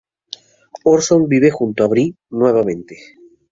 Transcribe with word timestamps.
Orson 0.83 1.27
vive 1.27 1.51
junto 1.51 1.83
a 1.83 1.87
Bree 1.87 2.15
nuevamente. 2.31 2.97